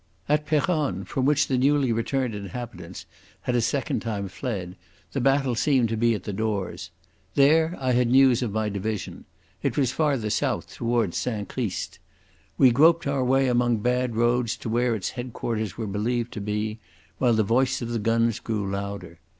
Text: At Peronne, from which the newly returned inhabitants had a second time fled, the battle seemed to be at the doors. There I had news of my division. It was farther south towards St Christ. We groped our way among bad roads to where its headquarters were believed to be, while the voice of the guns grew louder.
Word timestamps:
At 0.27 0.47
Peronne, 0.47 1.03
from 1.05 1.25
which 1.25 1.45
the 1.47 1.59
newly 1.59 1.91
returned 1.91 2.33
inhabitants 2.33 3.05
had 3.41 3.53
a 3.53 3.61
second 3.61 3.99
time 3.99 4.29
fled, 4.29 4.75
the 5.11 5.21
battle 5.21 5.53
seemed 5.53 5.89
to 5.89 5.95
be 5.95 6.15
at 6.15 6.23
the 6.23 6.33
doors. 6.33 6.89
There 7.35 7.75
I 7.79 7.91
had 7.91 8.09
news 8.09 8.41
of 8.41 8.51
my 8.51 8.67
division. 8.69 9.25
It 9.61 9.77
was 9.77 9.91
farther 9.91 10.31
south 10.31 10.73
towards 10.73 11.17
St 11.17 11.47
Christ. 11.47 11.99
We 12.57 12.71
groped 12.71 13.05
our 13.05 13.23
way 13.23 13.47
among 13.47 13.77
bad 13.77 14.15
roads 14.15 14.57
to 14.57 14.69
where 14.69 14.95
its 14.95 15.11
headquarters 15.11 15.77
were 15.77 15.85
believed 15.85 16.31
to 16.33 16.41
be, 16.41 16.79
while 17.19 17.33
the 17.35 17.43
voice 17.43 17.83
of 17.83 17.89
the 17.89 17.99
guns 17.99 18.39
grew 18.39 18.67
louder. 18.67 19.19